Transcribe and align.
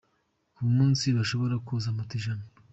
Ku 0.55 0.63
munsi 0.75 1.05
bashobora 1.17 1.55
koza 1.67 1.89
moto 1.95 2.13
ijana. 2.19 2.43